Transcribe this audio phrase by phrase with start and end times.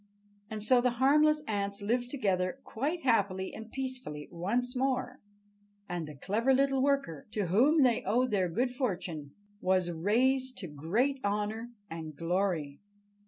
[0.49, 5.19] And so the harmless ants lived together quite happily and peacefully once more,
[5.87, 10.67] and the clever little worker, to whom they owed their good fortune, was raised to
[10.67, 12.79] great honor and glory.